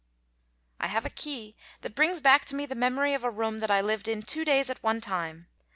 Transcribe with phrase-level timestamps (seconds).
[0.79, 3.69] I have a key that brings back to me the memory of a room that
[3.69, 5.45] I lived in two days at one time.